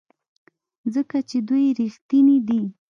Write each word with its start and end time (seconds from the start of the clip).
ځکه 0.93 1.17
چې 1.29 1.37
دوی 1.47 1.65
ریښتیني 1.79 2.37
دي. 2.47 2.61